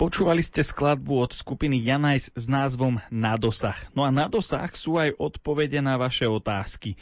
Počúvali 0.00 0.40
ste 0.40 0.64
skladbu 0.64 1.28
od 1.28 1.36
skupiny 1.36 1.76
Janajs 1.84 2.32
s 2.32 2.48
názvom 2.48 3.04
Na 3.12 3.36
dosah. 3.36 3.76
No 3.92 4.00
a 4.00 4.08
na 4.08 4.32
dosah 4.32 4.72
sú 4.72 4.96
aj 4.96 5.12
odpovede 5.20 5.76
na 5.84 6.00
vaše 6.00 6.24
otázky. 6.24 6.96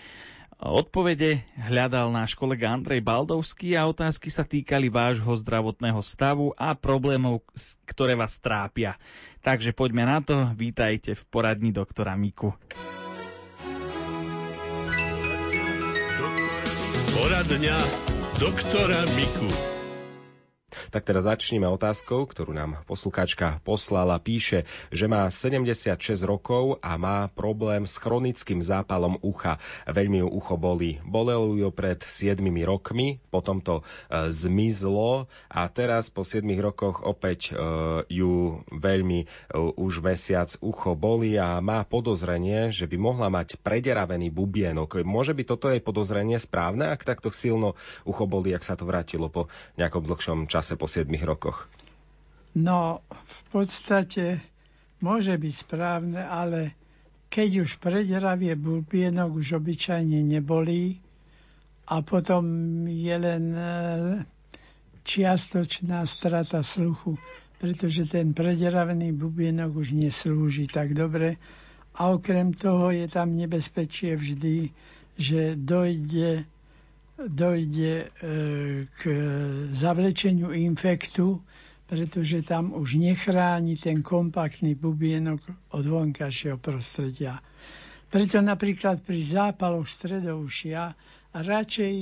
Odpovede 0.59 1.47
hľadal 1.55 2.11
náš 2.11 2.35
kolega 2.35 2.75
Andrej 2.75 2.99
Baldovský 3.07 3.79
a 3.79 3.87
otázky 3.87 4.35
sa 4.35 4.43
týkali 4.43 4.91
vášho 4.91 5.31
zdravotného 5.31 6.03
stavu 6.03 6.51
a 6.59 6.75
problémov, 6.75 7.47
ktoré 7.87 8.19
vás 8.19 8.43
trápia. 8.43 8.99
Takže 9.47 9.71
poďme 9.71 10.03
na 10.03 10.19
to, 10.19 10.51
vítajte 10.59 11.15
v 11.15 11.23
poradni 11.31 11.71
doktora 11.71 12.19
Miku. 12.19 12.51
Poradňa 17.15 17.79
doktora 18.43 19.07
Miku. 19.15 19.78
Tak 20.91 21.09
teda 21.09 21.25
začneme 21.25 21.67
otázkou, 21.67 22.29
ktorú 22.29 22.53
nám 22.55 22.83
poslukáčka 22.85 23.61
poslala. 23.65 24.21
Píše, 24.21 24.69
že 24.95 25.07
má 25.09 25.27
76 25.31 25.99
rokov 26.23 26.79
a 26.85 26.95
má 27.01 27.31
problém 27.33 27.87
s 27.89 27.97
chronickým 27.97 28.61
zápalom 28.61 29.17
ucha. 29.25 29.57
Veľmi 29.89 30.21
ju 30.25 30.29
ucho 30.29 30.55
bolí. 30.61 31.01
Bolelo 31.07 31.55
ju 31.55 31.71
pred 31.73 32.03
7 32.03 32.43
rokmi, 32.67 33.23
potom 33.31 33.63
to 33.63 33.81
e, 33.81 34.33
zmizlo 34.35 35.31
a 35.49 35.63
teraz 35.71 36.11
po 36.13 36.27
7 36.27 36.45
rokoch 36.59 37.07
opäť 37.07 37.55
e, 37.55 37.63
ju 38.11 38.61
veľmi 38.75 39.19
e, 39.23 39.27
už 39.79 40.03
mesiac 40.03 40.51
ucho 40.61 40.99
bolí 40.99 41.39
a 41.39 41.63
má 41.63 41.87
podozrenie, 41.87 42.75
že 42.75 42.91
by 42.91 42.97
mohla 42.99 43.31
mať 43.31 43.57
prederavený 43.63 44.29
bubienok. 44.35 45.07
Môže 45.07 45.33
byť 45.33 45.47
toto 45.47 45.71
jej 45.71 45.81
podozrenie 45.81 46.37
správne, 46.37 46.91
ak 46.91 47.07
takto 47.07 47.31
silno 47.31 47.79
ucho 48.03 48.27
bolí, 48.27 48.53
ak 48.53 48.67
sa 48.67 48.75
to 48.75 48.85
vrátilo 48.85 49.31
po 49.31 49.47
nejakom 49.79 50.03
dlhšom 50.03 50.39
čase 50.51 50.68
po 50.75 50.91
7 50.91 51.09
rokoch? 51.23 51.71
No, 52.59 53.01
v 53.09 53.39
podstate 53.55 54.43
môže 54.99 55.39
byť 55.39 55.55
správne, 55.55 56.21
ale 56.21 56.75
keď 57.29 57.63
už 57.63 57.79
prederavie 57.79 58.59
bubienok 58.59 59.39
už 59.39 59.63
obyčajne 59.63 60.19
nebolí 60.27 60.99
a 61.87 62.01
potom 62.03 62.45
je 62.85 63.15
len 63.15 63.45
e, 63.53 63.63
čiastočná 65.05 66.03
strata 66.05 66.61
sluchu, 66.61 67.17
pretože 67.57 68.09
ten 68.09 68.33
prederavený 68.33 69.13
bubienok 69.13 69.77
už 69.77 69.95
neslúži 69.95 70.69
tak 70.69 70.93
dobre. 70.93 71.37
A 71.95 72.13
okrem 72.13 72.55
toho 72.55 72.91
je 72.91 73.07
tam 73.07 73.35
nebezpečie 73.35 74.15
vždy, 74.15 74.71
že 75.19 75.59
dojde 75.59 76.47
dojde 77.21 77.95
e, 77.99 78.07
k 78.89 79.01
zavlečeniu 79.71 80.53
infektu, 80.53 81.43
pretože 81.85 82.43
tam 82.43 82.71
už 82.73 82.95
nechráni 82.95 83.75
ten 83.75 84.01
kompaktný 84.01 84.75
bubienok 84.75 85.41
od 85.71 85.85
vonkajšieho 85.85 86.57
prostredia. 86.57 87.41
Preto 88.07 88.39
napríklad 88.39 89.01
pri 89.01 89.19
zápaloch 89.19 89.85
stredoušia 89.85 90.95
radšej 91.35 91.97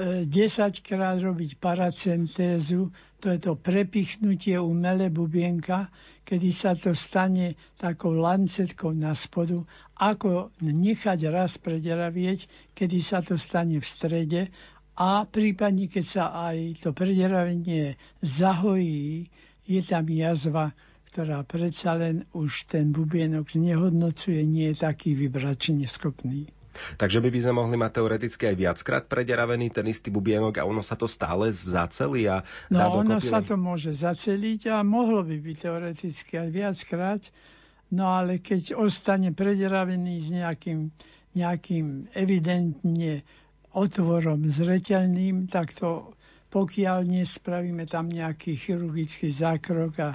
10 0.00 0.32
krát 0.80 1.20
robiť 1.20 1.60
paracentézu, 1.60 2.88
to 3.20 3.26
je 3.28 3.38
to 3.38 3.52
prepichnutie 3.52 4.56
umelé 4.56 5.12
bubienka, 5.12 5.92
kedy 6.24 6.48
sa 6.50 6.72
to 6.72 6.96
stane 6.96 7.52
takou 7.76 8.16
lancetkou 8.16 8.96
na 8.96 9.12
spodu, 9.12 9.60
ako 9.94 10.56
nechať 10.64 11.28
raz 11.28 11.60
prederavieť, 11.60 12.48
kedy 12.72 12.98
sa 12.98 13.20
to 13.20 13.36
stane 13.36 13.76
v 13.76 13.84
strede 13.84 14.42
a 14.96 15.24
prípadne, 15.24 15.84
keď 15.84 16.04
sa 16.04 16.24
aj 16.48 16.80
to 16.80 16.92
prederavenie 16.92 17.96
zahojí, 18.20 19.28
je 19.64 19.80
tam 19.80 20.08
jazva, 20.08 20.72
ktorá 21.08 21.40
predsa 21.42 21.96
len 21.96 22.24
už 22.32 22.64
ten 22.66 22.88
bubienok 22.88 23.48
znehodnocuje, 23.48 24.40
nie 24.44 24.72
je 24.72 24.80
taký 24.80 25.12
vybračne 25.12 25.84
schopný. 25.84 26.48
Takže 26.96 27.18
by, 27.18 27.28
by 27.34 27.40
sme 27.42 27.54
mohli 27.58 27.76
mať 27.76 27.90
teoreticky 27.98 28.42
aj 28.46 28.56
viackrát 28.56 29.04
prederavený 29.10 29.74
ten 29.74 29.86
istý 29.90 30.08
bubienok 30.14 30.62
a 30.62 30.66
ono 30.66 30.80
sa 30.80 30.94
to 30.94 31.10
stále 31.10 31.50
zacelí 31.50 32.30
a 32.30 32.46
No 32.70 33.02
ono 33.02 33.18
sa 33.18 33.42
to 33.42 33.58
môže 33.58 33.90
zaceliť 33.92 34.70
a 34.70 34.86
mohlo 34.86 35.26
by 35.26 35.36
byť 35.38 35.56
teoreticky 35.58 36.32
aj 36.38 36.48
viackrát, 36.54 37.22
no 37.90 38.06
ale 38.14 38.38
keď 38.38 38.78
ostane 38.78 39.34
prederavený 39.34 40.14
s 40.22 40.28
nejakým, 40.30 40.94
nejakým 41.34 42.10
evidentne 42.14 43.26
otvorom 43.74 44.46
zreteľným, 44.50 45.50
tak 45.50 45.74
to 45.74 46.14
pokiaľ 46.50 47.06
nespravíme 47.06 47.86
tam 47.86 48.10
nejaký 48.10 48.58
chirurgický 48.58 49.30
zákrok 49.30 49.94
a, 50.02 50.10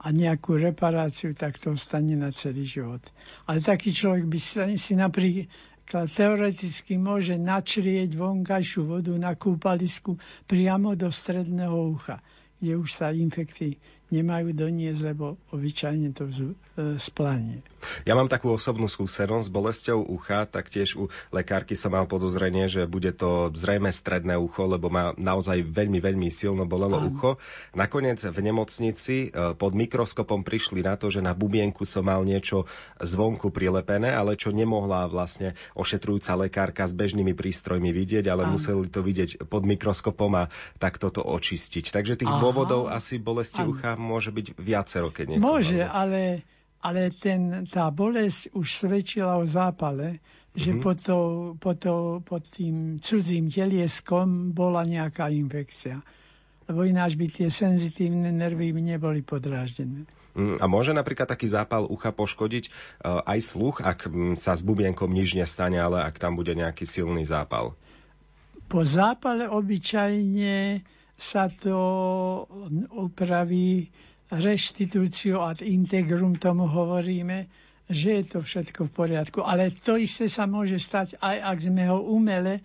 a 0.00 0.06
nejakú 0.08 0.56
reparáciu, 0.56 1.36
tak 1.36 1.60
to 1.60 1.76
ostane 1.76 2.16
na 2.16 2.32
celý 2.32 2.64
život. 2.64 3.04
Ale 3.44 3.60
taký 3.60 3.92
človek 3.92 4.24
by 4.24 4.38
si 4.80 4.92
napríklad 4.96 5.52
teoreticky 5.86 6.96
môže 6.96 7.36
načrieť 7.36 8.12
vonkajšiu 8.12 8.82
vodu 8.84 9.12
na 9.14 9.32
kúpalisku 9.32 10.16
priamo 10.44 10.92
do 10.92 11.08
stredného 11.08 11.76
ucha, 11.90 12.18
kde 12.58 12.76
už 12.76 12.88
sa 12.88 13.10
infekty 13.10 13.76
nemajú 14.14 14.54
doniesť, 14.54 15.00
lebo 15.10 15.34
obyčajne 15.50 16.14
to 16.14 16.30
e, 16.30 16.54
splanie. 17.02 17.66
Ja 18.08 18.16
mám 18.16 18.30
takú 18.30 18.54
osobnú 18.54 18.88
skúsenosť 18.88 19.50
s 19.50 19.52
bolesťou 19.52 19.98
ucha, 20.00 20.46
tak 20.48 20.72
tiež 20.72 20.96
u 20.96 21.12
lekárky 21.34 21.76
som 21.76 21.92
mal 21.92 22.08
podozrenie, 22.08 22.70
že 22.70 22.88
bude 22.88 23.12
to 23.12 23.52
zrejme 23.52 23.90
stredné 23.92 24.38
ucho, 24.40 24.64
lebo 24.70 24.88
ma 24.88 25.12
naozaj 25.18 25.66
veľmi, 25.66 26.00
veľmi 26.00 26.28
silno 26.32 26.64
bolelo 26.64 27.02
Áno. 27.02 27.10
ucho. 27.12 27.30
Nakoniec 27.76 28.22
v 28.22 28.38
nemocnici 28.40 29.16
e, 29.28 29.52
pod 29.58 29.74
mikroskopom 29.74 30.46
prišli 30.46 30.86
na 30.86 30.94
to, 30.94 31.10
že 31.10 31.20
na 31.20 31.34
bubienku 31.34 31.82
som 31.84 32.06
mal 32.06 32.22
niečo 32.22 32.64
zvonku 33.02 33.50
prilepené, 33.50 34.14
ale 34.14 34.38
čo 34.38 34.54
nemohla 34.54 35.10
vlastne 35.10 35.58
ošetrujúca 35.74 36.38
lekárka 36.38 36.86
s 36.86 36.94
bežnými 36.94 37.34
prístrojmi 37.34 37.90
vidieť, 37.90 38.30
ale 38.30 38.46
Áno. 38.46 38.56
museli 38.56 38.86
to 38.88 39.04
vidieť 39.04 39.44
pod 39.50 39.66
mikroskopom 39.66 40.32
a 40.38 40.44
tak 40.78 40.96
toto 41.02 41.20
očistiť. 41.20 41.90
Takže 41.90 42.14
tých 42.24 42.32
Aha. 42.32 42.40
dôvodov 42.40 42.88
asi 42.88 43.20
bolesti 43.20 43.60
Áno. 43.60 43.76
ucha 43.76 43.96
môže 44.04 44.28
byť 44.28 44.60
viacero, 44.60 45.08
keď 45.08 45.34
niekto 45.34 45.44
Môže, 45.44 45.80
ale, 45.80 46.44
ale 46.84 47.08
ten, 47.10 47.64
tá 47.64 47.88
bolesť 47.88 48.52
už 48.52 48.84
svedčila 48.84 49.40
o 49.40 49.48
zápale, 49.48 50.20
že 50.54 50.76
mm-hmm. 50.76 50.84
pod, 50.84 50.98
to, 51.02 51.18
pod, 51.58 51.76
to, 51.82 51.94
pod 52.22 52.44
tým 52.46 53.02
cudzím 53.02 53.50
telieskom 53.50 54.54
bola 54.54 54.86
nejaká 54.86 55.32
infekcia. 55.32 55.98
Lebo 56.64 56.86
ináč 56.86 57.18
by 57.18 57.26
tie 57.28 57.48
senzitívne 57.52 58.30
nervy 58.32 58.72
neboli 58.72 59.20
podráždené. 59.20 60.08
Mm, 60.34 60.58
a 60.58 60.64
môže 60.66 60.90
napríklad 60.90 61.30
taký 61.30 61.46
zápal 61.46 61.86
ucha 61.86 62.10
poškodiť 62.10 62.64
uh, 62.66 63.22
aj 63.22 63.38
sluch, 63.38 63.76
ak 63.82 64.10
um, 64.10 64.34
sa 64.34 64.58
s 64.58 64.66
bubienkom 64.66 65.06
nič 65.06 65.38
nestane, 65.38 65.78
ale 65.78 66.02
ak 66.02 66.18
tam 66.18 66.34
bude 66.34 66.54
nejaký 66.58 66.82
silný 66.82 67.22
zápal? 67.22 67.78
Po 68.66 68.82
zápale 68.82 69.46
obyčajne 69.46 70.82
sa 71.14 71.46
to 71.46 71.78
upraví 72.90 73.88
reštitúciu 74.30 75.38
ad 75.38 75.62
integrum, 75.62 76.34
tomu 76.34 76.66
hovoríme, 76.66 77.46
že 77.86 78.20
je 78.20 78.24
to 78.34 78.38
všetko 78.42 78.88
v 78.88 78.92
poriadku. 78.92 79.38
Ale 79.44 79.70
to 79.70 79.94
isté 80.00 80.26
sa 80.26 80.48
môže 80.48 80.80
stať 80.80 81.20
aj 81.20 81.36
ak 81.54 81.58
sme 81.60 81.84
ho 81.86 82.00
umele, 82.02 82.64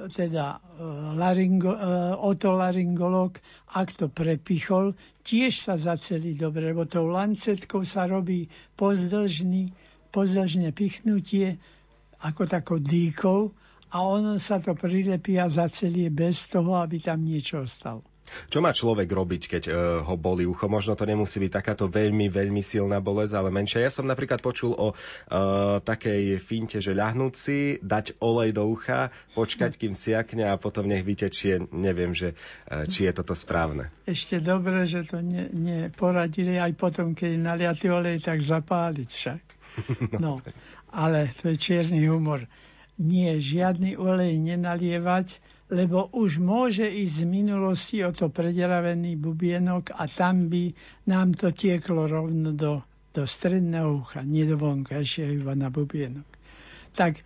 teda 0.00 0.56
e, 0.56 0.58
laringo, 1.18 1.76
e, 1.76 1.80
otolaryngolog, 2.16 3.36
ak 3.76 3.88
to 4.00 4.08
prepichol, 4.08 4.96
tiež 5.26 5.60
sa 5.60 5.76
zacelí 5.76 6.32
dobre, 6.38 6.72
lebo 6.72 6.88
tou 6.88 7.10
lancetkou 7.10 7.84
sa 7.84 8.08
robí 8.08 8.48
pozdĺžný, 8.80 9.68
pozdĺžne 10.08 10.72
pichnutie 10.72 11.60
ako 12.24 12.48
takou 12.48 12.78
dýkou 12.80 13.52
a 13.90 13.96
ono 14.06 14.38
sa 14.38 14.62
to 14.62 14.78
prilepí 14.78 15.36
a 15.36 15.50
zacelie 15.50 16.10
bez 16.10 16.46
toho, 16.46 16.78
aby 16.78 17.02
tam 17.02 17.26
niečo 17.26 17.66
ostalo. 17.66 18.06
Čo 18.46 18.62
má 18.62 18.70
človek 18.70 19.10
robiť, 19.10 19.42
keď 19.50 19.62
uh, 19.66 19.74
ho 20.06 20.14
boli 20.14 20.46
ucho? 20.46 20.70
Možno 20.70 20.94
to 20.94 21.02
nemusí 21.02 21.42
byť 21.42 21.50
takáto 21.50 21.90
veľmi, 21.90 22.30
veľmi 22.30 22.62
silná 22.62 23.02
bolesť, 23.02 23.34
ale 23.34 23.50
menšia. 23.50 23.82
Ja 23.82 23.90
som 23.90 24.06
napríklad 24.06 24.38
počul 24.38 24.74
o 24.74 24.94
uh, 24.94 24.96
takej 25.82 26.38
finte, 26.38 26.78
že 26.78 26.94
ľahnúť 26.94 27.34
si, 27.34 27.58
dať 27.82 28.22
olej 28.22 28.54
do 28.54 28.70
ucha, 28.70 29.10
počkať, 29.34 29.74
kým 29.74 29.94
siakne 29.98 30.46
a 30.46 30.60
potom 30.60 30.86
nech 30.86 31.02
vytečie. 31.02 31.66
Neviem, 31.74 32.14
že, 32.14 32.38
uh, 32.70 32.86
či 32.86 33.10
je 33.10 33.12
toto 33.14 33.34
správne. 33.34 33.90
Ešte 34.06 34.38
dobre, 34.38 34.86
že 34.86 35.02
to 35.06 35.18
ne, 35.18 35.50
neporadili 35.50 36.54
aj 36.54 36.72
potom, 36.78 37.18
keď 37.18 37.34
naliatý 37.34 37.90
olej, 37.90 38.22
tak 38.22 38.38
zapáliť 38.38 39.10
však. 39.10 39.42
No, 40.18 40.42
ale 40.90 41.30
to 41.40 41.54
je 41.54 41.56
čierny 41.56 42.02
humor. 42.10 42.42
Nie, 43.00 43.40
žiadny 43.40 43.96
olej 43.96 44.36
nenalievať, 44.36 45.40
lebo 45.72 46.12
už 46.12 46.36
môže 46.36 46.84
ísť 46.84 47.24
z 47.24 47.24
minulosti 47.24 47.96
o 48.04 48.12
to 48.12 48.28
prederavený 48.28 49.16
bubienok 49.16 49.96
a 49.96 50.04
tam 50.04 50.52
by 50.52 50.74
nám 51.08 51.32
to 51.32 51.48
tieklo 51.48 52.04
rovno 52.04 52.52
do, 52.52 52.84
do 53.16 53.22
stredného 53.24 54.04
ucha, 54.04 54.20
nie 54.20 54.44
do 54.44 54.60
vonkajšieho 54.60 55.40
iba 55.40 55.56
na 55.56 55.72
bubienok. 55.72 56.28
Tak 56.92 57.24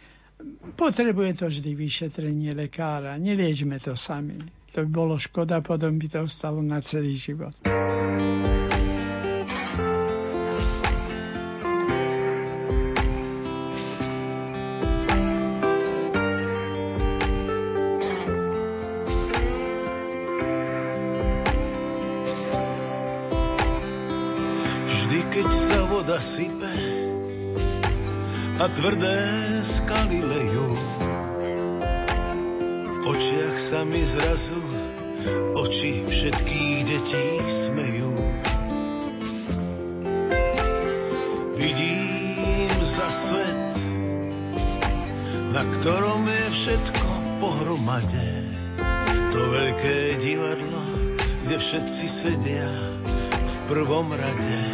potrebuje 0.76 1.40
to 1.40 1.46
vždy 1.48 1.70
vyšetrenie 1.72 2.52
lekára. 2.52 3.16
Neliečme 3.16 3.80
to 3.80 3.96
sami. 3.96 4.38
To 4.70 4.84
by 4.84 4.90
bolo 4.90 5.14
škoda, 5.16 5.58
potom 5.58 5.96
by 5.96 6.06
to 6.06 6.18
ostalo 6.22 6.60
na 6.60 6.78
celý 6.78 7.16
život. 7.16 7.54
Tvrdé 28.74 29.18
skaly 29.62 30.20
lejú. 30.20 30.68
V 32.90 32.96
očiach 33.06 33.56
sa 33.58 33.86
mi 33.86 34.02
zrazu 34.02 34.58
oči 35.54 36.02
všetkých 36.02 36.78
detí 36.82 37.26
smejú. 37.46 38.12
Vidím 41.54 42.74
za 42.82 43.08
svet, 43.08 43.72
na 45.54 45.62
ktorom 45.78 46.26
je 46.26 46.46
všetko 46.50 47.08
pohromade. 47.38 48.30
To 49.34 49.40
veľké 49.50 50.18
divadlo, 50.18 50.82
kde 51.46 51.56
všetci 51.58 52.06
sedia 52.10 52.70
v 53.30 53.54
prvom 53.70 54.10
rade. 54.14 54.73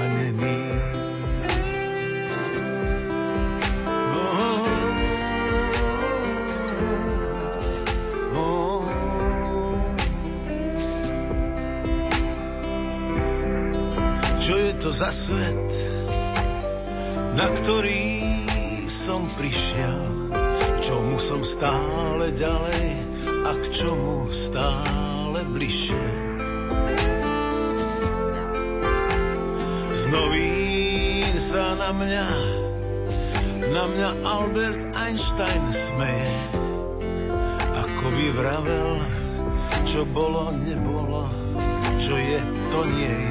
Za 14.91 15.07
svet, 15.07 15.71
na 17.39 17.47
ktorý 17.47 18.19
som 18.91 19.23
prišiel, 19.39 20.27
čomu 20.83 21.15
som 21.15 21.47
stále 21.47 22.35
ďalej 22.35 22.85
a 23.47 23.51
k 23.55 23.65
čomu 23.71 24.27
stále 24.35 25.47
bližšie. 25.47 26.07
Z 29.95 30.01
novín 30.11 31.33
sa 31.39 31.79
na 31.79 31.95
mňa, 31.95 32.27
na 33.71 33.83
mňa 33.87 34.09
Albert 34.27 34.81
Einstein 34.99 35.71
smeje, 35.71 36.35
ako 37.79 38.05
by 38.11 38.27
vravel, 38.35 38.99
čo 39.87 40.03
bolo, 40.03 40.51
nebolo, 40.51 41.31
čo 42.03 42.19
je, 42.19 42.43
to 42.75 42.79
nie 42.91 43.07
je. 43.07 43.30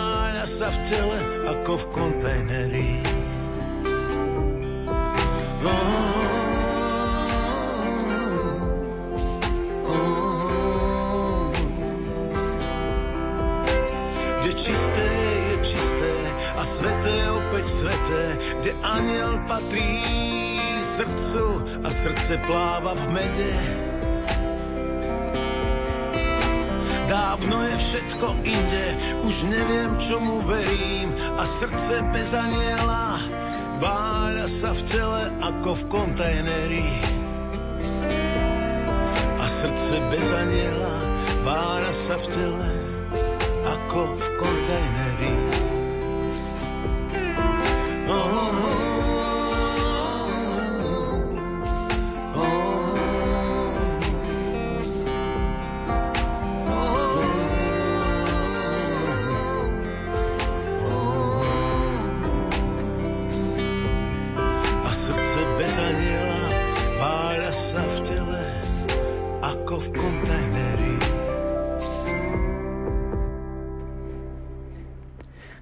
sa 0.61 0.69
v 0.69 0.79
tele 0.85 1.17
ako 1.49 1.73
v 1.73 1.85
kontajneri. 1.89 2.89
Kde 14.37 14.51
čisté 14.53 15.07
je 15.49 15.55
čisté 15.65 16.13
a 16.53 16.61
sveté 16.61 17.15
opäť 17.33 17.65
sveté, 17.65 18.23
kde 18.61 18.71
aniel 18.85 19.41
patrí 19.49 20.05
srdcu 20.85 21.45
a 21.81 21.89
srdce 21.89 22.37
pláva 22.45 22.93
v 22.93 23.05
mede. 23.09 23.90
Dávno 27.11 27.59
je 27.67 27.75
všetko 27.75 28.27
inde, 28.47 28.85
už 29.27 29.43
neviem, 29.51 29.99
čomu 29.99 30.47
verím 30.47 31.11
a 31.35 31.43
srdce 31.43 31.99
bez 32.15 32.31
aniela 32.31 33.19
váľa 33.83 34.47
sa 34.47 34.71
v 34.71 34.81
tele 34.87 35.23
ako 35.43 35.75
v 35.75 35.83
kontajneri. 35.91 36.87
A 39.35 39.43
srdce 39.43 39.99
bez 40.07 40.31
aniela 40.31 40.95
váľa 41.43 41.91
sa 41.91 42.15
v 42.15 42.25
tele 42.31 42.69
ako 43.67 44.15
v 44.15 44.25
kontajneri. 44.39 44.90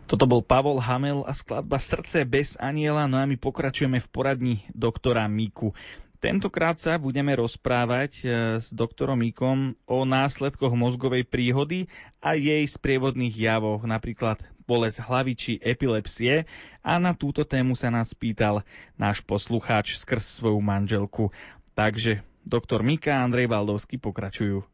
Toto 0.10 0.26
bol 0.26 0.42
Pavol 0.42 0.82
Hamel 0.82 1.22
a 1.30 1.38
skladba 1.38 1.78
Srdce 1.78 2.26
bez 2.26 2.58
aniela, 2.58 3.06
no 3.06 3.22
a 3.22 3.30
my 3.30 3.38
pokračujeme 3.38 4.02
v 4.02 4.10
poradni 4.10 4.56
doktora 4.74 5.30
Miku. 5.30 5.78
Tentokrát 6.18 6.82
sa 6.82 6.98
budeme 6.98 7.38
rozprávať 7.38 8.12
e, 8.20 8.24
s 8.58 8.74
doktorom 8.74 9.22
Mikom 9.22 9.78
o 9.86 10.10
následkoch 10.10 10.74
mozgovej 10.74 11.30
príhody 11.30 11.86
a 12.18 12.34
jej 12.34 12.66
sprievodných 12.66 13.38
javoch, 13.38 13.86
napríklad 13.86 14.42
bolesť 14.66 15.06
hlavy 15.06 15.34
či 15.38 15.52
epilepsie 15.62 16.50
a 16.82 16.98
na 16.98 17.14
túto 17.14 17.46
tému 17.46 17.78
sa 17.78 17.94
nás 17.94 18.18
pýtal 18.18 18.66
náš 18.98 19.22
poslucháč 19.22 20.02
skrz 20.02 20.42
svoju 20.42 20.58
manželku. 20.58 21.30
Takže 21.78 22.26
doktor 22.50 22.82
Mika 22.82 23.22
a 23.22 23.30
Andrej 23.30 23.46
Valdovský 23.46 24.02
pokračujú. 24.02 24.66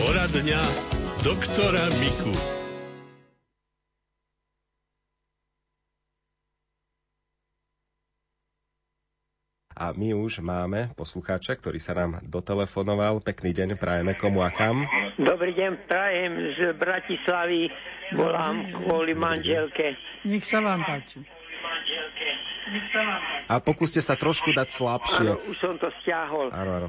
Poradňa 0.00 0.60
doktora 1.20 1.84
Miku. 2.00 2.32
A 9.82 9.90
my 9.98 10.14
už 10.14 10.40
máme 10.46 10.94
poslucháča, 10.94 11.58
ktorý 11.58 11.82
sa 11.82 11.98
nám 11.98 12.22
dotelefonoval. 12.22 13.18
Pekný 13.18 13.50
deň, 13.50 13.68
prajeme 13.76 14.14
komu 14.14 14.40
a 14.46 14.54
kam. 14.54 14.86
Dobrý 15.18 15.52
deň, 15.58 15.90
prajem 15.90 16.32
z 16.54 16.60
Bratislavy. 16.78 17.66
Volám 18.14 18.62
kvôli 18.84 19.18
manželke. 19.18 19.98
Nech 20.22 20.46
sa 20.46 20.62
vám 20.62 20.86
páči. 20.86 21.41
A 23.48 23.60
pokúste 23.60 24.00
sa 24.00 24.14
trošku 24.16 24.52
dať 24.52 24.68
slabšie. 24.72 25.28
Áno, 25.34 25.40
už 25.48 25.56
som 25.60 25.74
to 25.76 25.88
stiahol. 26.02 26.48
Áno, 26.52 26.72
áno. 26.84 26.88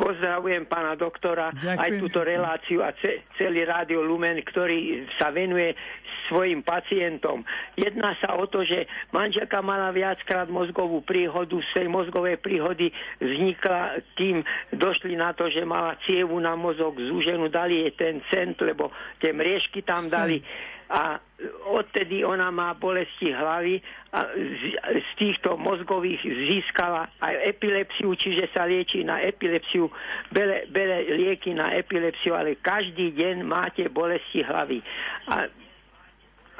Pozdravujem 0.00 0.64
pána 0.64 0.96
doktora, 0.96 1.52
Ďakujem. 1.52 1.76
aj 1.76 1.90
túto 2.00 2.20
reláciu 2.24 2.80
a 2.80 2.96
ce, 2.96 3.20
celý 3.36 3.68
Radio 3.68 4.00
Lumen, 4.00 4.40
ktorý 4.40 5.04
sa 5.20 5.28
venuje 5.28 5.76
svojim 6.24 6.64
pacientom. 6.64 7.44
Jedná 7.76 8.16
sa 8.16 8.32
o 8.40 8.48
to, 8.48 8.64
že 8.64 8.88
manželka 9.12 9.60
mala 9.60 9.92
viackrát 9.92 10.48
mozgovú 10.48 11.04
príhodu, 11.04 11.52
z 11.52 11.84
tej 11.84 11.86
mozgovej 11.92 12.40
príhody 12.40 12.88
vznikla, 13.20 14.00
kým 14.16 14.40
došli 14.72 15.20
na 15.20 15.36
to, 15.36 15.52
že 15.52 15.68
mala 15.68 16.00
cievu 16.08 16.40
na 16.40 16.56
mozog 16.56 16.96
zúženú, 16.96 17.52
dali 17.52 17.84
jej 17.84 17.92
ten 17.92 18.24
cent, 18.32 18.56
lebo 18.64 18.88
tie 19.20 19.36
mriežky 19.36 19.84
tam 19.84 20.08
dali 20.08 20.40
a 20.88 21.22
odtedy 21.64 22.20
ona 22.24 22.52
má 22.52 22.76
bolesti 22.76 23.32
hlavy 23.32 23.80
a 24.12 24.28
z, 24.36 24.64
z 24.76 25.10
týchto 25.16 25.56
mozgových 25.56 26.20
získala 26.20 27.08
aj 27.22 27.34
epilepsiu, 27.56 28.12
čiže 28.12 28.52
sa 28.52 28.68
lieči 28.68 29.00
na 29.06 29.22
epilepsiu, 29.24 29.88
bele, 30.28 30.68
bele 30.68 31.08
lieky 31.08 31.56
na 31.56 31.72
epilepsiu, 31.72 32.36
ale 32.36 32.60
každý 32.60 33.16
deň 33.16 33.36
máte 33.46 33.88
bolesti 33.88 34.44
hlavy. 34.44 34.84
A, 35.32 35.48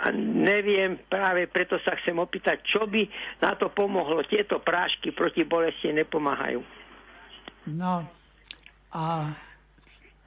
a 0.01 0.07
neviem, 0.17 0.97
práve 1.13 1.45
preto 1.45 1.77
sa 1.85 1.93
chcem 2.01 2.17
opýtať, 2.17 2.65
čo 2.65 2.89
by 2.89 3.05
na 3.45 3.53
to 3.53 3.69
pomohlo. 3.69 4.25
Tieto 4.25 4.63
prášky 4.65 5.13
proti 5.13 5.45
bolesti 5.45 5.93
nepomáhajú. 5.93 6.65
No 7.69 8.09
a 8.91 9.37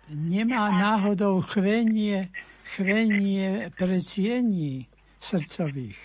nemá 0.07 0.72
náhodou 0.72 1.41
chvenie, 1.41 2.29
chvenie 2.74 3.70
preciení 3.77 4.88
srdcových. 5.20 6.00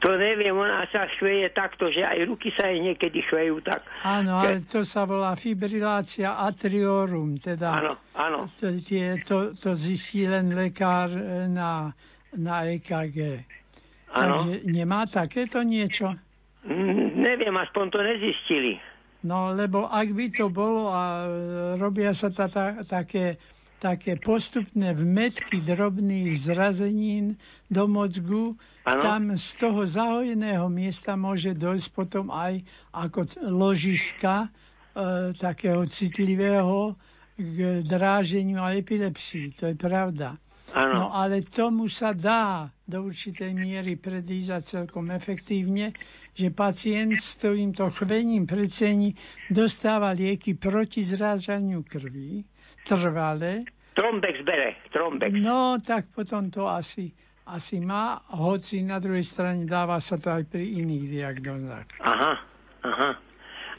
To 0.00 0.16
neviem, 0.16 0.56
ona 0.56 0.88
sa 0.88 1.04
chveje 1.20 1.52
takto, 1.52 1.92
že 1.92 2.00
aj 2.00 2.24
ruky 2.24 2.48
sa 2.56 2.72
jej 2.72 2.80
niekedy 2.80 3.20
chvejú 3.20 3.60
tak. 3.60 3.84
Áno, 4.00 4.40
ale 4.40 4.64
to 4.64 4.80
sa 4.80 5.04
volá 5.04 5.36
fibrilácia 5.36 6.40
atriorum, 6.40 7.36
teda 7.36 7.68
Áno, 7.76 7.92
áno. 8.16 8.48
to, 8.48 8.80
tie, 8.80 9.20
to, 9.20 9.52
to 9.52 9.76
zistí 9.76 10.24
len 10.24 10.56
lekár 10.56 11.12
e, 11.12 11.44
na, 11.52 11.92
na 12.32 12.64
EKG. 12.64 13.44
Áno. 14.16 14.40
Takže 14.40 14.64
nemá 14.72 15.04
takéto 15.04 15.60
niečo? 15.60 16.16
Mm, 16.64 17.20
neviem, 17.20 17.52
aspoň 17.60 17.84
to 17.92 18.00
nezistili. 18.00 18.80
No, 19.20 19.52
lebo 19.52 19.84
ak 19.84 20.16
by 20.16 20.26
to 20.32 20.48
bolo 20.48 20.96
a 20.96 21.28
e, 21.28 21.30
robia 21.76 22.16
sa 22.16 22.32
ta, 22.32 22.48
ta, 22.48 22.80
také, 22.88 23.36
také 23.80 24.20
postupné 24.20 24.92
vmetky 24.92 25.64
drobných 25.64 26.36
zrazenín 26.36 27.40
do 27.72 27.88
mozgu, 27.88 28.60
Áno. 28.84 29.00
tam 29.00 29.22
z 29.32 29.48
toho 29.56 29.88
zahojeného 29.88 30.68
miesta 30.68 31.16
môže 31.16 31.56
dojsť 31.56 31.88
potom 31.96 32.28
aj 32.28 32.60
ako 32.92 33.24
ložiska 33.48 34.46
e, 34.46 34.48
takého 35.32 35.88
citlivého 35.88 36.92
k 37.40 37.80
dráženiu 37.80 38.60
a 38.60 38.76
epilepsii. 38.76 39.56
To 39.56 39.72
je 39.72 39.76
pravda. 39.80 40.36
Áno. 40.76 40.94
No 40.94 41.04
ale 41.10 41.42
tomu 41.42 41.88
sa 41.90 42.14
dá 42.14 42.70
do 42.86 43.08
určitej 43.08 43.56
miery 43.56 43.98
predísť 43.98 44.50
a 44.52 44.60
celkom 44.60 45.10
efektívne, 45.10 45.96
že 46.36 46.54
pacient 46.54 47.18
s 47.18 47.34
týmto 47.40 47.90
chvením 47.90 48.46
precení 48.46 49.18
dostáva 49.50 50.14
lieky 50.14 50.54
proti 50.54 51.02
zrážaniu 51.02 51.82
krvi, 51.82 52.46
trvalé, 52.82 53.64
Trombex 53.94 54.40
bere, 54.46 54.76
Trombex. 54.90 55.32
no 55.36 55.76
tak 55.82 56.08
potom 56.14 56.48
to 56.48 56.64
asi, 56.64 57.12
asi 57.44 57.82
má, 57.82 58.22
hoci 58.32 58.80
na 58.80 58.96
druhej 58.96 59.26
strane 59.26 59.66
dáva 59.66 59.98
sa 59.98 60.16
to 60.16 60.30
aj 60.30 60.46
pri 60.46 60.80
iných 60.80 61.04
diagnózach. 61.10 61.86
Aha, 62.00 62.32
aha. 62.86 63.10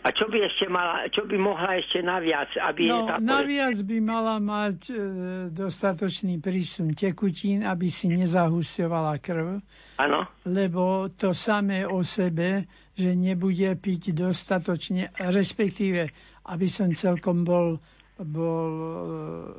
A 0.01 0.09
čo 0.09 0.25
by 0.25 0.41
ešte 0.41 0.65
mala, 0.65 1.05
čo 1.13 1.29
by 1.29 1.37
mohla 1.37 1.77
ešte 1.77 2.01
naviac, 2.01 2.49
aby 2.57 2.89
No, 2.89 3.05
tá 3.05 3.21
naviac 3.21 3.77
by 3.85 3.97
mala 4.01 4.41
mať 4.41 4.79
e, 4.89 4.93
dostatočný 5.53 6.41
prísun 6.41 6.97
tekutín, 6.97 7.61
aby 7.61 7.85
si 7.85 8.09
nezahusťovala 8.09 9.21
krv. 9.21 9.61
Áno, 10.01 10.25
lebo 10.49 11.05
to 11.13 11.37
samé 11.37 11.85
o 11.85 12.01
sebe, 12.01 12.65
že 12.97 13.13
nebude 13.13 13.77
piť 13.77 14.17
dostatočne, 14.17 15.13
respektíve, 15.21 16.09
aby 16.49 16.65
som 16.65 16.89
celkom 16.97 17.45
bol, 17.45 17.77
bol 18.23 18.71
e, 18.71 19.49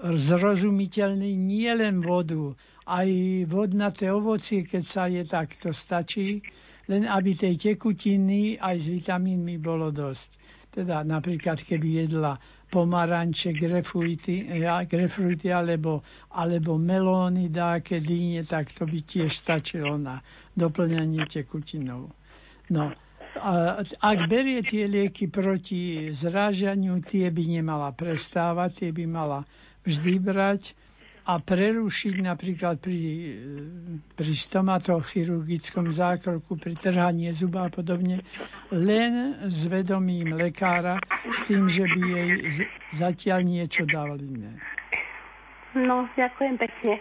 zrozumiteľný, 0.00 1.36
nie 1.36 1.70
len 1.70 2.00
vodu, 2.00 2.54
aj 2.90 3.08
vodnaté 3.46 4.10
ovocie, 4.10 4.66
keď 4.66 4.82
sa 4.82 5.04
je 5.06 5.22
tak, 5.22 5.54
to 5.54 5.70
stačí, 5.70 6.42
len 6.90 7.06
aby 7.06 7.38
tej 7.38 7.54
tekutiny 7.74 8.58
aj 8.58 8.76
s 8.82 8.86
vitamínmi 8.90 9.62
bolo 9.62 9.94
dosť. 9.94 10.30
Teda 10.70 11.02
napríklad, 11.02 11.62
keby 11.62 12.06
jedla 12.06 12.38
pomaranče, 12.70 13.52
grefruity, 13.52 14.46
grefruity 14.86 15.50
alebo, 15.50 16.02
alebo 16.30 16.78
melóny, 16.78 17.50
dáke, 17.50 17.98
dýne, 17.98 18.46
tak 18.46 18.70
to 18.70 18.86
by 18.86 19.02
tiež 19.02 19.34
stačilo 19.34 19.98
na 19.98 20.22
doplňanie 20.54 21.26
tekutinov. 21.26 22.14
No, 22.70 22.94
a 23.38 23.78
ak 23.84 24.18
berie 24.26 24.58
tie 24.64 24.90
lieky 24.90 25.30
proti 25.30 26.10
zrážaniu, 26.10 26.98
tie 26.98 27.30
by 27.30 27.44
nemala 27.46 27.94
prestávať, 27.94 28.70
tie 28.82 28.90
by 28.90 29.04
mala 29.06 29.46
vždy 29.86 30.14
brať 30.18 30.62
a 31.30 31.38
prerušiť 31.38 32.14
napríklad 32.26 32.82
pri, 32.82 32.98
pri 34.18 34.32
stomatochirurgickom 34.34 35.92
zákroku, 35.92 36.58
pri 36.58 36.74
trhaní 36.74 37.30
zuba 37.30 37.68
a 37.68 37.70
podobne, 37.70 38.24
len 38.72 39.38
s 39.46 39.68
vedomím 39.70 40.34
lekára, 40.34 40.98
s 41.30 41.46
tým, 41.46 41.70
že 41.70 41.86
by 41.86 42.00
jej 42.02 42.30
zatiaľ 42.96 43.40
niečo 43.46 43.86
dal 43.86 44.18
iné. 44.18 44.58
No, 45.78 46.10
ďakujem 46.18 46.58
pekne. 46.58 46.98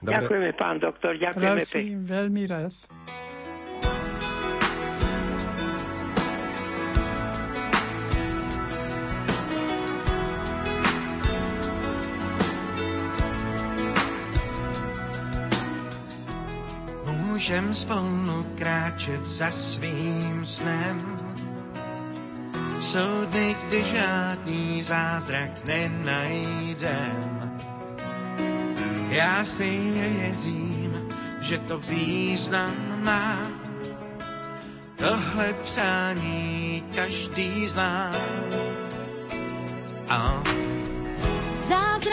Dobre, 0.00 0.12
ďakujeme 0.16 0.50
pán 0.56 0.76
doktor, 0.80 1.12
ďakujeme 1.20 1.60
pekne. 1.60 1.68
Prosím, 1.68 1.96
veľmi 2.08 2.42
rád. 2.48 2.72
Můžem 17.42 17.74
spolu 17.74 18.46
kráčet 18.54 19.26
za 19.26 19.50
svým 19.50 20.46
snem. 20.46 21.18
Jsou 22.80 23.24
dny, 23.30 23.56
kdy 23.66 23.84
žádný 23.84 24.82
zázrak 24.82 25.64
nenajdem. 25.66 27.40
Já 29.08 29.44
stejně 29.44 30.08
věřím, 30.08 31.08
že 31.40 31.58
to 31.58 31.78
význam 31.78 33.04
má. 33.04 33.38
Tohle 34.96 35.52
přání 35.52 36.84
každý 36.94 37.68
zná. 37.68 38.12
Zázrak 41.50 42.11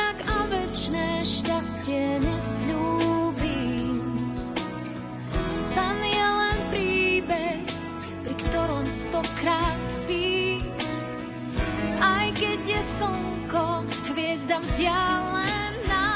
hviezda 14.60 14.76
vzdialená, 14.76 16.08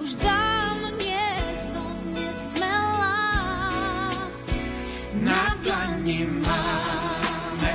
už 0.00 0.10
dávno 0.20 0.88
nie 1.00 1.32
som 1.56 1.88
nesmelá. 2.12 3.24
na 5.20 5.56
dlani 5.64 6.28
máme, 6.28 7.74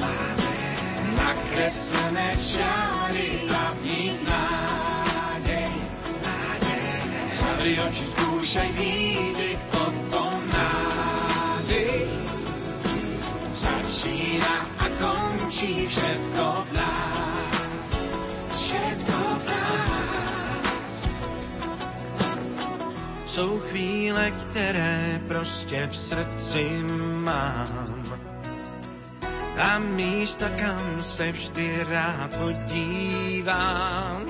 máme 0.00 0.56
nakreslené 1.16 2.36
čiary 2.36 3.48
a 3.48 3.62
v 3.72 3.78
nich 3.84 4.18
nádej. 4.28 5.72
Zavri 7.40 7.74
oči, 7.80 8.04
skúšaj 8.04 8.70
výdych, 8.76 9.60
potom 9.72 10.36
nádej. 10.52 12.08
Začína 13.48 14.54
a 14.80 14.86
končí 15.00 15.88
všetko 15.88 16.44
v 16.68 16.70
nás. 16.76 16.89
Jsou 23.30 23.58
chvíle, 23.60 24.30
které 24.30 25.20
prostě 25.28 25.86
v 25.86 25.96
srdci 25.96 26.82
mám. 27.22 27.94
A 29.58 29.78
místa, 29.78 30.48
kam 30.48 31.02
se 31.02 31.32
vždy 31.32 31.84
rád 31.88 32.30
podívám. 32.38 34.26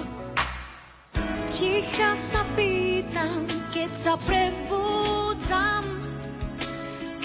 Ticha 1.49 2.13
sa 2.13 2.45
pýtam, 2.53 3.49
keď 3.73 3.91
sa 3.97 4.15
prebúdzam, 4.21 5.83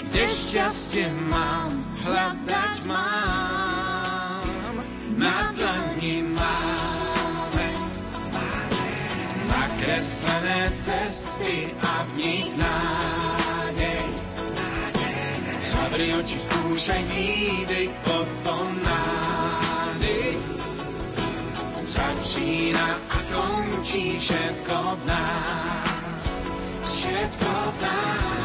Kde 0.00 0.24
šťastie 0.32 1.12
mám, 1.28 1.70
hľadať 2.08 2.78
mám. 2.88 4.74
Na 5.20 5.52
dlani 5.52 5.75
nakreslené 10.06 10.70
cesty 10.70 11.74
a 11.82 12.06
v 12.06 12.10
nich 12.16 12.48
nádej. 12.54 14.04
Zavri 15.66 16.14
oči, 16.14 16.38
skúšaj 16.38 17.02
výdych, 17.10 17.90
potom 18.06 18.78
nádej. 18.86 20.38
Začína 21.82 23.02
a 23.10 23.18
končí 23.34 24.22
všetko 24.22 24.78
v 24.94 25.02
nás. 25.10 25.98
Všetko 26.86 27.50
v 27.50 27.76
nás. 27.82 28.35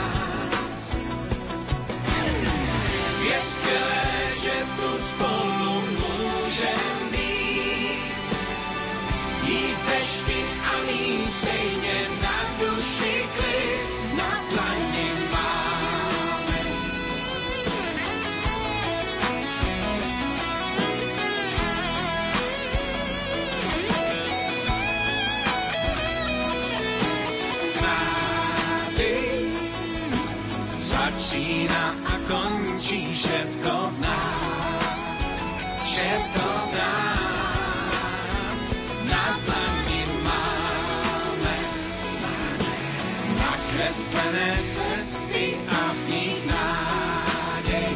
Cesty 44.62 45.58
a 45.70 45.82
v 45.94 46.00
nich 46.10 46.40
nádej. 46.50 47.94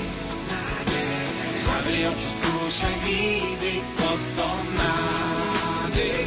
Zavri 1.65 2.01
oči, 2.09 2.29
skúšaj 2.37 2.95
výdych, 3.01 3.85
potom 3.97 4.61
nádej. 4.77 6.25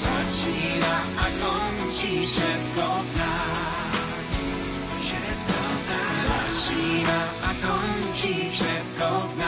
Začína 0.00 0.96
a 1.16 1.26
končí 1.40 2.24
všetko 2.28 2.84
v 2.84 3.08
nás. 3.16 4.12
Všetko 5.00 5.58
v 5.60 5.82
nás. 5.88 6.16
Začína 6.28 7.20
a 7.40 7.50
končí 7.64 8.34
všetko 8.52 9.08
v 9.08 9.32
nás. 9.36 9.39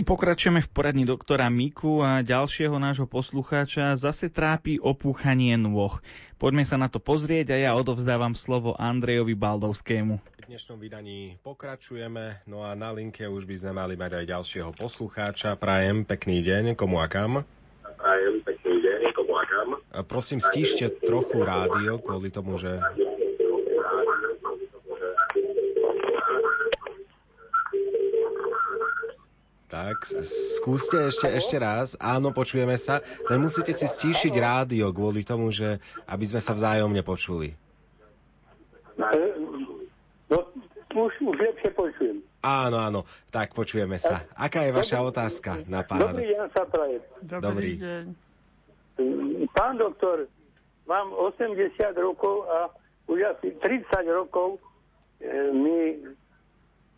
My 0.00 0.08
pokračujeme 0.08 0.64
v 0.64 0.72
poradni 0.72 1.04
doktora 1.04 1.52
Miku 1.52 2.00
a 2.00 2.24
ďalšieho 2.24 2.72
nášho 2.80 3.04
poslucháča 3.04 4.00
zase 4.00 4.32
trápi 4.32 4.80
opúchanie 4.80 5.52
nôh. 5.60 5.92
Poďme 6.40 6.64
sa 6.64 6.80
na 6.80 6.88
to 6.88 6.96
pozrieť 6.96 7.52
a 7.52 7.60
ja 7.60 7.76
odovzdávam 7.76 8.32
slovo 8.32 8.72
Andrejovi 8.80 9.36
Baldovskému. 9.36 10.16
V 10.16 10.48
dnešnom 10.48 10.80
vydaní 10.80 11.36
pokračujeme, 11.44 12.40
no 12.48 12.64
a 12.64 12.72
na 12.72 12.96
linke 12.96 13.28
už 13.28 13.44
by 13.44 13.60
sme 13.60 13.72
mali 13.76 14.00
mať 14.00 14.24
aj 14.24 14.40
ďalšieho 14.40 14.70
poslucháča. 14.72 15.60
Prajem 15.60 16.08
pekný 16.08 16.40
deň, 16.48 16.80
komu 16.80 16.96
a 16.96 17.04
kam. 17.04 17.44
Prajem 18.00 18.40
pekný 18.40 18.80
deň, 18.80 19.00
komu 19.12 19.36
a 19.36 19.44
kam. 19.44 19.68
Prosím, 20.08 20.40
stíšte 20.40 20.96
trochu 21.04 21.44
rádio 21.44 22.00
kvôli 22.00 22.32
tomu, 22.32 22.56
že 22.56 22.80
Tak, 29.70 30.02
skúste 30.26 31.14
ešte, 31.14 31.30
ešte 31.30 31.54
raz. 31.62 31.94
Áno, 32.02 32.34
počujeme 32.34 32.74
sa. 32.74 33.06
Len 33.30 33.38
musíte 33.38 33.70
si 33.70 33.86
stíšiť 33.86 34.34
rádio 34.34 34.90
kvôli 34.90 35.22
tomu, 35.22 35.54
že 35.54 35.78
aby 36.10 36.26
sme 36.26 36.42
sa 36.42 36.58
vzájomne 36.58 37.06
počuli. 37.06 37.54
No, 40.26 40.50
už, 40.90 41.12
už 41.22 41.36
lepšie 41.38 41.70
počujem. 41.70 42.18
Áno, 42.42 42.82
áno. 42.82 43.06
Tak, 43.30 43.54
počujeme 43.54 43.94
sa. 44.02 44.26
Aká 44.34 44.66
je 44.66 44.74
vaša 44.74 45.06
otázka 45.06 45.62
na 45.70 45.86
pána? 45.86 46.18
Dobrý 46.18 46.34
deň 46.34 46.48
sa 46.50 46.64
prajem. 46.66 47.02
Dobrý. 47.22 47.46
Dobrý 47.46 47.72
deň. 47.78 48.04
Pán 49.54 49.78
doktor, 49.78 50.26
mám 50.90 51.14
80 51.14 51.70
rokov 51.94 52.42
a 52.50 52.74
už 53.06 53.38
asi 53.38 53.54
30 53.54 53.86
rokov 54.10 54.58
e, 55.22 55.54
mi 55.54 55.78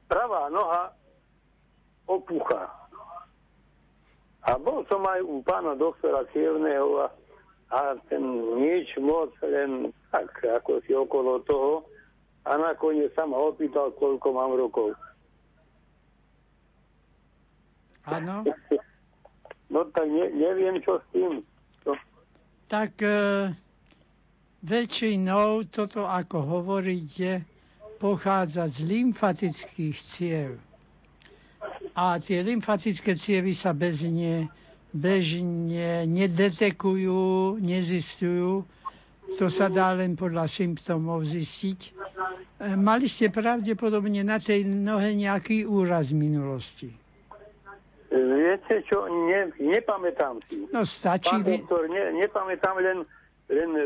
pravá 0.08 0.48
noha 0.48 0.96
opúcha. 2.18 2.68
A 4.42 4.58
bol 4.58 4.82
som 4.90 5.06
aj 5.06 5.22
u 5.22 5.38
pána 5.46 5.78
doktora 5.78 6.26
Cievného 6.34 7.06
a, 7.06 7.08
a 7.70 7.80
ten 8.10 8.22
nič 8.58 8.98
moc, 8.98 9.30
len 9.46 9.94
tak, 10.10 10.28
ako 10.42 10.82
si 10.82 10.92
okolo 10.92 11.40
toho. 11.46 11.86
A 12.42 12.58
nakoniec 12.58 13.14
sa 13.14 13.22
ma 13.22 13.38
opýtal, 13.38 13.94
koľko 13.94 14.28
mám 14.34 14.58
rokov. 14.58 14.98
Áno. 18.02 18.42
No 19.70 19.86
tak 19.94 20.10
ne, 20.10 20.26
neviem, 20.34 20.82
čo 20.82 20.98
s 20.98 21.06
tým. 21.14 21.46
To, 21.86 21.94
Tak 22.66 22.98
e, 22.98 23.54
väčšinou 24.66 25.70
toto, 25.70 26.02
ako 26.10 26.38
hovoríte, 26.58 27.46
pochádza 28.02 28.66
z 28.66 28.90
lymfatických 28.90 29.96
ciev. 30.02 30.58
A 31.92 32.16
tie 32.16 32.40
lymfatické 32.40 33.12
cievy 33.20 33.52
sa 33.52 33.76
bežne, 33.76 34.48
bežne 34.96 36.08
nedetekujú, 36.08 37.60
nezistujú. 37.60 38.64
To 39.36 39.46
sa 39.48 39.68
dá 39.68 39.92
len 39.92 40.16
podľa 40.16 40.48
symptómov 40.48 41.24
zistiť. 41.24 41.78
E, 42.60 42.76
Mali 42.76 43.08
ste 43.08 43.28
pravdepodobne 43.32 44.24
na 44.24 44.36
tej 44.40 44.64
nohe 44.64 45.16
nejaký 45.16 45.64
úraz 45.68 46.12
v 46.12 46.28
minulosti. 46.28 46.88
viete 48.12 48.84
čo, 48.84 49.08
ne, 49.08 49.52
nepamätám 49.56 50.40
si. 50.48 50.68
No 50.68 50.84
stačí... 50.84 51.32
Pán 51.32 51.44
doktor, 51.44 51.88
ne, 51.88 52.12
nepamätám 52.20 52.76
len, 52.80 52.98
len 53.52 53.70
e, 53.76 53.84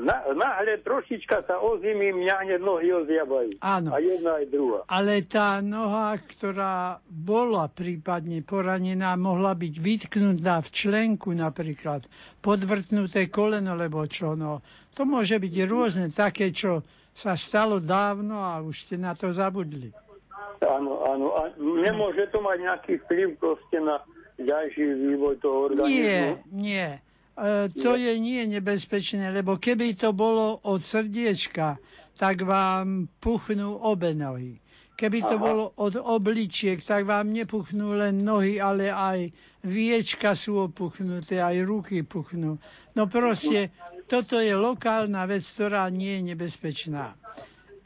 na, 0.00 0.24
náhle 0.32 0.80
trošička 0.80 1.44
sa 1.44 1.60
ozimím, 1.60 2.24
mňa 2.24 2.36
hneď 2.48 2.60
nohy 2.64 2.88
ozjabajú. 2.96 3.60
Áno. 3.60 3.92
A 3.92 4.00
jedna 4.00 4.40
aj 4.40 4.46
druhá. 4.48 4.80
Ale 4.88 5.22
tá 5.28 5.60
noha, 5.60 6.16
ktorá 6.16 7.04
bola 7.04 7.68
prípadne 7.68 8.40
poranená, 8.40 9.14
mohla 9.20 9.52
byť 9.52 9.74
vytknutá 9.76 10.64
v 10.64 10.68
členku 10.72 11.36
napríklad, 11.36 12.08
podvrtnuté 12.40 13.28
koleno, 13.28 13.76
lebo 13.76 14.08
čo, 14.08 14.32
no. 14.32 14.64
To 14.96 15.04
môže 15.04 15.36
byť 15.36 15.54
rôzne, 15.68 16.10
také, 16.10 16.50
čo 16.50 16.82
sa 17.12 17.36
stalo 17.36 17.78
dávno 17.78 18.40
a 18.40 18.58
už 18.64 18.88
ste 18.88 18.96
na 18.96 19.12
to 19.14 19.30
zabudli. 19.30 19.92
Áno, 20.58 21.06
áno. 21.06 21.26
A 21.38 21.54
nemôže 21.58 22.26
to 22.34 22.42
mať 22.42 22.58
nejaký 22.66 22.92
vplyv 23.06 23.38
proste 23.38 23.78
na 23.78 24.02
ďalší 24.38 24.82
vývoj 24.82 25.34
toho 25.42 25.70
organizmu? 25.70 25.90
Nie, 25.90 26.22
nie. 26.50 26.88
To 27.70 27.94
je 27.94 28.18
nie 28.18 28.42
nebezpečné, 28.50 29.30
lebo 29.30 29.56
keby 29.56 29.94
to 29.94 30.10
bolo 30.10 30.58
od 30.66 30.82
srdiečka, 30.82 31.78
tak 32.18 32.42
vám 32.42 33.06
puchnú 33.22 33.78
obe 33.78 34.10
nohy. 34.10 34.58
Keby 34.98 35.22
to 35.22 35.38
Aha. 35.38 35.44
bolo 35.46 35.64
od 35.78 35.94
obličiek, 35.94 36.82
tak 36.82 37.06
vám 37.06 37.30
nepuchnú 37.30 37.94
len 37.94 38.18
nohy, 38.18 38.58
ale 38.58 38.90
aj 38.90 39.30
viečka 39.62 40.34
sú 40.34 40.58
opuchnuté, 40.66 41.38
aj 41.38 41.62
ruky 41.62 42.02
puchnú. 42.02 42.58
No 42.98 43.06
proste, 43.06 43.70
toto 44.10 44.42
je 44.42 44.58
lokálna 44.58 45.22
vec, 45.30 45.46
ktorá 45.46 45.86
nie 45.86 46.18
je 46.18 46.34
nebezpečná. 46.34 47.14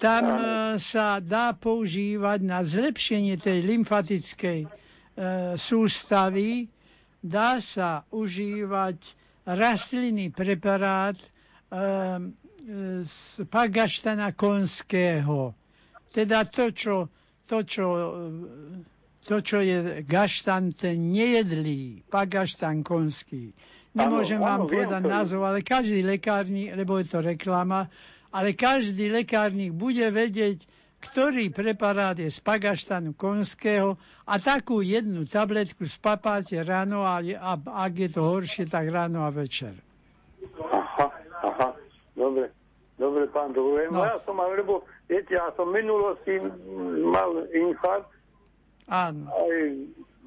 Tam 0.01 0.25
e, 0.25 0.39
sa 0.81 1.21
dá 1.21 1.53
používať 1.53 2.41
na 2.41 2.65
zlepšenie 2.65 3.37
tej 3.37 3.61
lymfatickej 3.61 4.61
e, 4.65 4.69
sústavy, 5.61 6.73
dá 7.21 7.61
sa 7.61 8.09
užívať 8.09 9.21
rastlinný 9.45 10.31
preparát 10.31 11.17
e, 11.17 11.29
z 13.03 13.17
pagaštana 13.51 14.33
konského 14.33 15.55
teda 16.13 16.45
to, 16.45 16.71
čo, 16.71 17.09
to, 17.49 17.65
čo, 17.65 17.87
to, 19.25 19.37
čo 19.41 19.59
je 19.65 20.05
gaštan, 20.05 20.77
ten 20.77 21.11
nejedlý, 21.11 22.05
pagaštan 22.07 22.85
konský. 22.85 23.57
Nemôžem 23.97 24.41
ano, 24.41 24.47
vám 24.47 24.61
ano, 24.65 24.71
povedať 24.71 25.03
názov, 25.03 25.41
ale 25.49 25.65
každý 25.65 26.05
lekárnik, 26.05 26.77
lebo 26.77 27.01
je 27.01 27.07
to 27.09 27.19
reklama, 27.25 27.89
ale 28.33 28.53
každý 28.53 29.09
lekárnik 29.09 29.73
bude 29.73 30.05
vedieť, 30.09 30.65
ktorý 31.03 31.51
preparát 31.51 32.15
je 32.15 32.31
z 32.31 32.39
pagaštanu 32.39 33.19
konského 33.19 33.99
a 34.23 34.39
takú 34.39 34.79
jednu 34.81 35.27
tabletku 35.27 35.83
spapáte 35.85 36.63
ráno 36.63 37.03
a, 37.03 37.19
a 37.19 37.59
ak 37.59 37.93
je 37.99 38.09
to 38.15 38.23
horšie, 38.23 38.71
tak 38.71 38.87
ráno 38.87 39.27
a 39.27 39.35
večer. 39.35 39.75
Aha, 40.63 41.11
aha, 41.43 41.69
dobre, 42.15 42.55
dobre, 43.03 43.27
pán, 43.35 43.51
dobre. 43.51 43.91
No. 43.91 44.07
Ja 44.07 44.23
som 44.23 44.39
mal, 44.39 44.55
lebo 44.55 44.87
Viete, 45.13 45.37
ja 45.37 45.53
som 45.61 45.69
v 45.69 45.85
minulosti 45.85 46.41
mal 47.05 47.45
infarkt. 47.53 48.09
Áno. 48.89 49.29
Aj 49.29 49.57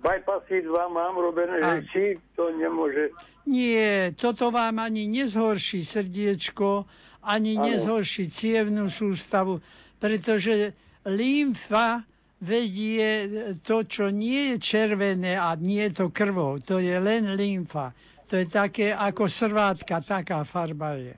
bypassy 0.06 0.62
dva 0.62 0.86
mám 0.94 1.18
robené, 1.18 1.58
že 1.58 1.78
či 1.90 2.04
to 2.38 2.54
nemôže... 2.54 3.10
Nie, 3.50 4.14
toto 4.14 4.54
vám 4.54 4.78
ani 4.78 5.10
nezhorší 5.10 5.82
srdiečko, 5.82 6.86
ani 7.26 7.58
ano. 7.58 7.66
nezhorší 7.66 8.30
cievnú 8.30 8.94
sústavu, 8.94 9.66
pretože 9.98 10.74
lymfa 11.06 12.04
vedie 12.42 13.30
to, 13.64 13.88
čo 13.88 14.12
nie 14.12 14.54
je 14.54 14.56
červené 14.60 15.40
a 15.40 15.56
nie 15.56 15.88
je 15.88 16.04
to 16.04 16.06
krvou. 16.12 16.60
To 16.68 16.78
je 16.78 16.96
len 17.00 17.34
lymfa. 17.34 17.96
To 18.28 18.42
je 18.42 18.46
také 18.50 18.92
ako 18.92 19.30
srvátka, 19.30 20.02
taká 20.02 20.44
farba 20.44 20.98
je. 20.98 21.16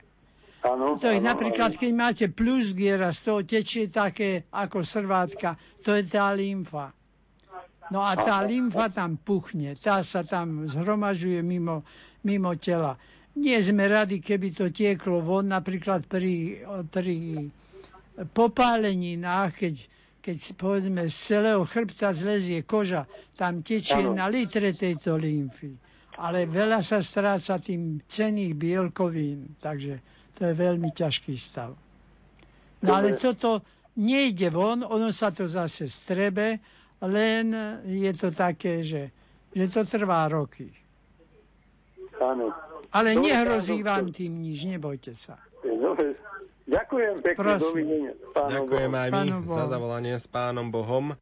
Áno, 0.66 0.98
to 0.98 1.08
je 1.08 1.22
áno, 1.22 1.28
napríklad, 1.32 1.78
keď 1.78 1.90
máte 1.94 2.26
plus 2.28 2.74
giera, 2.74 3.14
z 3.14 3.20
toho 3.24 3.40
tečie 3.46 3.88
také 3.88 4.44
ako 4.50 4.82
srvátka, 4.82 5.54
to 5.86 5.94
je 5.94 6.04
tá 6.04 6.34
lymfa. 6.34 6.92
No 7.88 8.04
a 8.04 8.12
tá 8.18 8.44
lymfa 8.44 8.92
tam 8.92 9.16
puchne, 9.16 9.72
tá 9.80 10.04
sa 10.04 10.20
tam 10.20 10.68
zhromažuje 10.68 11.40
mimo, 11.40 11.88
mimo 12.20 12.52
tela. 12.60 13.00
Nie 13.38 13.62
sme 13.64 13.88
radi, 13.88 14.20
keby 14.20 14.48
to 14.52 14.68
tieklo 14.68 15.24
von, 15.24 15.48
napríklad 15.48 16.04
pri, 16.04 16.66
pri 16.90 17.16
popáleninách, 18.26 19.50
keď, 19.54 19.74
keď 20.18 20.38
povedzme 20.58 21.06
z 21.06 21.14
celého 21.14 21.62
chrbta 21.62 22.10
zlezie 22.10 22.66
koža, 22.66 23.06
tam 23.38 23.62
tečie 23.62 24.02
ano. 24.02 24.18
na 24.18 24.26
litre 24.26 24.74
tejto 24.74 25.14
lymfy. 25.14 25.78
Ale 26.18 26.50
veľa 26.50 26.82
sa 26.82 26.98
stráca 26.98 27.62
tým 27.62 28.02
cených 28.02 28.58
bielkovín, 28.58 29.54
takže 29.62 30.02
to 30.34 30.50
je 30.50 30.54
veľmi 30.54 30.90
ťažký 30.90 31.34
stav. 31.38 31.78
No 32.82 32.90
ale 32.90 33.14
toto 33.14 33.62
nejde 33.98 34.50
von, 34.50 34.82
ono 34.82 35.10
sa 35.14 35.30
to 35.30 35.46
zase 35.46 35.86
strebe, 35.90 36.58
len 37.02 37.54
je 37.86 38.12
to 38.14 38.34
také, 38.34 38.82
že, 38.82 39.14
že 39.54 39.64
to 39.70 39.86
trvá 39.86 40.26
roky. 40.26 40.70
Áno. 42.18 42.50
Ale 42.90 43.14
Dobre, 43.14 43.30
nehrozí 43.30 43.78
vám 43.84 44.10
tým 44.10 44.42
nič, 44.42 44.64
nebojte 44.64 45.14
sa. 45.14 45.38
Dobre. 45.62 46.16
Ďakujem 46.68 47.14
pekne, 47.24 47.40
Prosím. 47.40 47.64
dovidenia. 47.64 48.12
Ďakujem 48.36 48.92
aj 48.92 49.08
my 49.10 49.26
za 49.48 49.64
zavolanie 49.66 50.14
s 50.20 50.28
pánom 50.28 50.68
Bohom. 50.68 51.16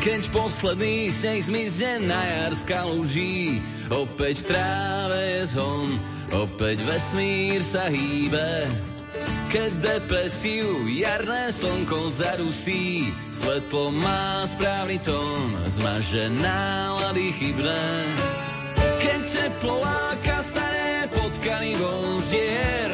Keď 0.00 0.32
posledný 0.34 1.12
sneh 1.14 1.44
zmizne 1.44 2.08
na 2.10 2.18
jar 2.18 2.52
z 2.56 2.62
kaluží, 2.66 3.62
opäť 3.92 4.42
v 4.42 4.56
tráve 4.56 5.20
je 5.38 5.42
zhon, 5.54 6.00
opäť 6.34 6.82
vesmír 6.82 7.62
sa 7.62 7.86
hýbe. 7.86 8.66
Keď 9.54 9.70
depresiu 9.78 10.90
jarné 10.90 11.54
slnko 11.54 12.10
zarusí, 12.10 13.14
svetlo 13.30 13.94
má 13.94 14.42
správny 14.50 14.98
tón, 14.98 15.62
zmaže 15.70 16.26
nálady 16.42 17.30
chybné. 17.38 17.86
Keď 18.98 19.20
teplo 19.22 19.78
láka 19.78 20.42
staré 20.42 21.06
potkany 21.14 21.78
von 21.78 22.18
zdier, 22.18 22.90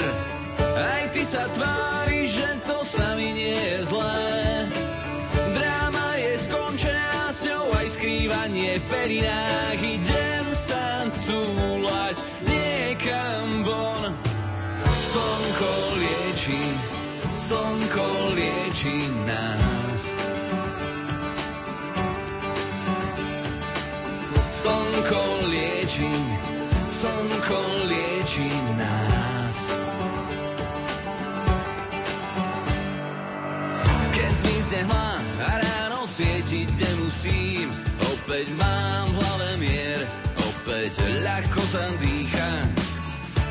aj 0.61 1.17
ty 1.17 1.23
sa 1.25 1.49
tvári, 1.49 2.29
že 2.29 2.61
to 2.69 2.77
s 2.85 2.93
nami 3.01 3.33
nie 3.33 3.57
je 3.57 3.79
zlé. 3.89 4.40
Skrývanie 8.41 8.81
v 8.81 8.87
perinách 8.89 9.81
idem 9.85 10.47
sa 10.57 11.05
túlať 11.29 12.25
niekam 12.49 13.69
von. 13.69 14.17
Slnko 14.89 15.73
lieči, 16.01 16.65
slnko 17.37 18.09
lieči 18.33 18.97
nás. 19.29 20.03
Slnko 24.49 25.25
lieči, 25.53 26.13
slnko 26.89 27.61
lieči 27.93 28.49
nás. 28.81 29.57
Keď 34.17 34.33
zmizne 34.33 34.81
hmla 34.89 35.13
a 35.45 35.53
ráno 35.61 36.09
svietiť 36.09 36.69
nemusím, 36.73 37.90
Opäť 38.31 38.47
mám 38.63 39.11
v 39.11 39.19
hlave 39.27 39.51
mier, 39.59 40.07
opäť 40.39 41.03
ľahko 41.03 41.59
sa 41.67 41.83
dýcha. 41.99 42.63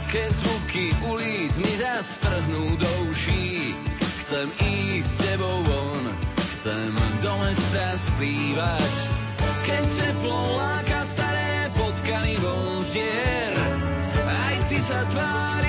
Keď 0.07 0.29
zvuky 0.39 0.95
ulic 1.03 1.51
mi 1.59 1.73
zastrhnú 1.83 2.79
do 2.79 2.91
uší, 3.11 3.75
chcem 4.23 4.47
ísť 4.47 5.03
s 5.03 5.19
tebou 5.19 5.67
von, 5.67 6.03
chcem 6.55 6.95
do 7.19 7.33
mesta 7.43 7.91
splývať. 7.99 8.93
Keď 9.67 9.83
teplo 9.83 10.39
láka 10.55 11.03
staré 11.03 11.67
potkany 11.75 12.39
von 12.39 12.79
zdier, 12.87 13.51
aj 14.31 14.55
ty 14.71 14.79
sa 14.79 15.03
tvár 15.11 15.68